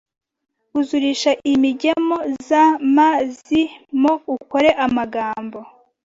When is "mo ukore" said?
4.01-4.69